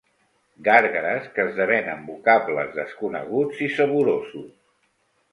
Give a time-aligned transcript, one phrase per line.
[0.67, 4.49] Gàrgares que esdevenen vocables desconeguts i saborosos.